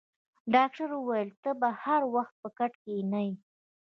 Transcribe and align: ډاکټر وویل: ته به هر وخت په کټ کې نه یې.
ډاکټر 0.53 0.89
وویل: 0.95 1.29
ته 1.43 1.51
به 1.59 1.69
هر 1.83 2.01
وخت 2.15 2.33
په 2.41 2.49
کټ 2.57 2.73
کې 2.83 2.95
نه 3.11 3.19
یې. 3.27 3.33